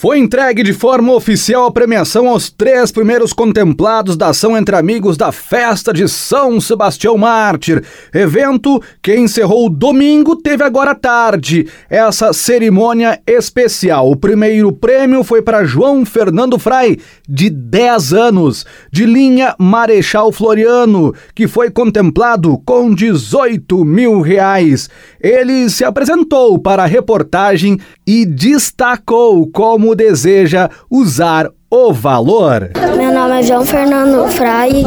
[0.00, 5.14] Foi entregue de forma oficial a premiação aos três primeiros contemplados da ação entre amigos
[5.14, 7.84] da festa de São Sebastião Mártir.
[8.14, 14.10] Evento que encerrou domingo teve agora à tarde essa cerimônia especial.
[14.10, 16.96] O primeiro prêmio foi para João Fernando Frai,
[17.28, 24.88] de 10 anos, de linha Marechal Floriano, que foi contemplado com 18 mil reais.
[25.20, 32.70] Ele se apresentou para a reportagem e destacou como como deseja usar o valor.
[32.96, 34.84] Meu nome é João Fernando Frai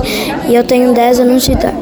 [0.47, 1.75] e eu tenho 10 anos de idade.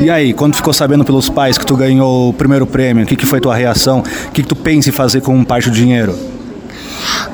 [0.00, 3.14] E aí, quando ficou sabendo pelos pais que tu ganhou o primeiro prêmio, o que,
[3.14, 4.00] que foi tua reação?
[4.00, 6.16] O que, que tu pensa em fazer com parte do dinheiro?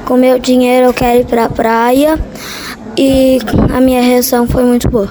[0.05, 2.19] Com meu dinheiro eu quero ir pra praia
[2.97, 3.39] e
[3.75, 5.09] a minha reação foi muito boa.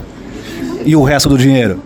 [0.86, 1.80] E o resto do dinheiro?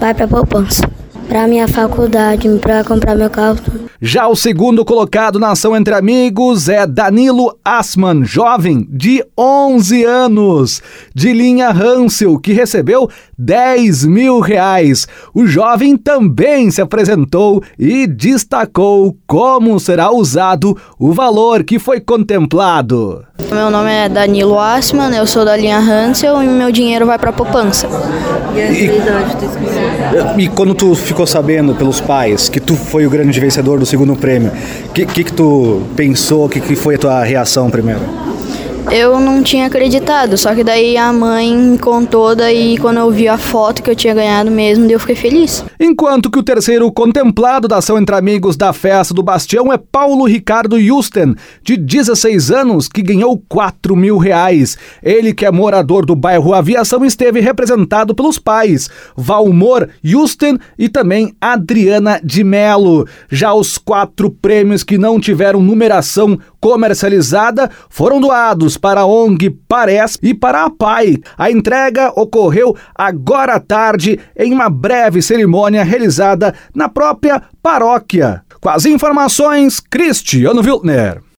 [0.00, 0.88] Vai pra poupança.
[1.28, 3.58] Pra minha faculdade, pra comprar meu carro.
[4.04, 10.82] Já o segundo colocado na ação entre amigos é Danilo Asman, jovem de 11 anos,
[11.14, 15.06] de linha Hansel, que recebeu 10 mil reais.
[15.32, 23.24] O jovem também se apresentou e destacou como será usado o valor que foi contemplado.
[23.52, 27.30] Meu nome é Danilo Asman, eu sou da linha Hansel e meu dinheiro vai para
[27.30, 27.86] a poupança.
[28.54, 33.86] E, e quando tu ficou sabendo pelos pais que tu foi o grande vencedor do
[33.92, 34.50] segundo prêmio,
[34.88, 38.00] o que, que, que tu pensou, o que, que foi a tua reação primeiro?
[38.90, 43.28] Eu não tinha acreditado, só que daí a mãe me contou, daí quando eu vi
[43.28, 45.64] a foto que eu tinha ganhado mesmo, eu fiquei feliz.
[45.80, 50.26] Enquanto que o terceiro contemplado da ação entre amigos da festa do Bastião é Paulo
[50.26, 54.76] Ricardo Justen, de 16 anos, que ganhou 4 mil reais.
[55.02, 61.34] Ele, que é morador do bairro Aviação, esteve representado pelos pais, Valmor Justen e também
[61.40, 63.06] Adriana de Melo.
[63.30, 70.16] Já os quatro prêmios que não tiveram numeração comercializada foram doados para a ONG Parece
[70.22, 71.18] e para a PAI.
[71.36, 78.42] A entrega ocorreu agora à tarde em uma breve cerimônia realizada na própria paróquia.
[78.60, 81.31] Com as informações, Cristiano Wiltner.